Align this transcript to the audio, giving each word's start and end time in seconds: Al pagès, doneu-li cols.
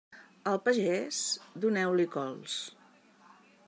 Al 0.51 0.57
pagès, 0.67 1.19
doneu-li 1.67 2.09
cols. 2.17 2.61